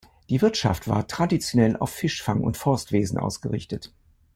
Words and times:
Die 0.31 0.41
Wirtschaft 0.41 0.87
war 0.87 1.05
traditionell 1.05 1.77
auf 1.77 1.91
Fischfang 1.91 2.41
und 2.41 2.57
Forstwesen 2.57 3.19
ausgerichtet. 3.19 3.93